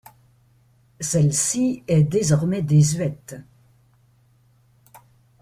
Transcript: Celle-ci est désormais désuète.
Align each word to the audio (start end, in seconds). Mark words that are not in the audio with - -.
Celle-ci 0.99 1.83
est 1.87 2.01
désormais 2.01 2.63
désuète. 2.63 3.35